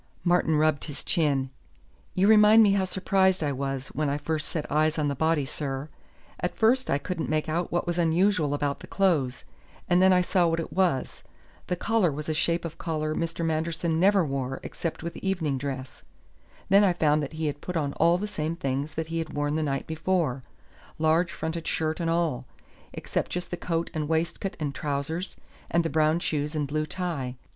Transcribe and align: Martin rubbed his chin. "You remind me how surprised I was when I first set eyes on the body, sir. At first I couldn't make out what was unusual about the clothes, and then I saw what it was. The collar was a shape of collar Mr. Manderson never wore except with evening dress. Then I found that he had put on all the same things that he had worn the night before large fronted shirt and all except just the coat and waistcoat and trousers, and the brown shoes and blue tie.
Martin 0.23 0.55
rubbed 0.55 0.85
his 0.85 1.03
chin. 1.03 1.51
"You 2.15 2.27
remind 2.27 2.63
me 2.63 2.71
how 2.71 2.85
surprised 2.85 3.43
I 3.43 3.51
was 3.51 3.89
when 3.89 4.09
I 4.09 4.17
first 4.17 4.49
set 4.49 4.71
eyes 4.71 4.97
on 4.97 5.09
the 5.09 5.15
body, 5.15 5.45
sir. 5.45 5.89
At 6.39 6.55
first 6.57 6.89
I 6.89 6.97
couldn't 6.97 7.29
make 7.29 7.47
out 7.47 7.71
what 7.71 7.85
was 7.85 7.99
unusual 7.99 8.55
about 8.55 8.79
the 8.79 8.87
clothes, 8.87 9.45
and 9.87 10.01
then 10.01 10.11
I 10.11 10.21
saw 10.21 10.47
what 10.47 10.59
it 10.59 10.73
was. 10.73 11.21
The 11.67 11.75
collar 11.75 12.11
was 12.11 12.27
a 12.27 12.33
shape 12.33 12.65
of 12.65 12.79
collar 12.79 13.13
Mr. 13.13 13.45
Manderson 13.45 13.99
never 13.99 14.25
wore 14.25 14.59
except 14.63 15.03
with 15.03 15.17
evening 15.17 15.59
dress. 15.59 16.01
Then 16.67 16.83
I 16.83 16.93
found 16.93 17.21
that 17.21 17.33
he 17.33 17.45
had 17.45 17.61
put 17.61 17.77
on 17.77 17.93
all 17.93 18.17
the 18.17 18.25
same 18.25 18.55
things 18.55 18.95
that 18.95 19.05
he 19.09 19.19
had 19.19 19.33
worn 19.33 19.53
the 19.53 19.61
night 19.61 19.85
before 19.85 20.41
large 20.97 21.31
fronted 21.31 21.67
shirt 21.67 21.99
and 21.99 22.09
all 22.09 22.47
except 22.91 23.29
just 23.29 23.51
the 23.51 23.55
coat 23.55 23.91
and 23.93 24.07
waistcoat 24.09 24.57
and 24.59 24.73
trousers, 24.73 25.35
and 25.69 25.85
the 25.85 25.91
brown 25.91 26.17
shoes 26.19 26.55
and 26.55 26.67
blue 26.67 26.87
tie. 26.87 27.35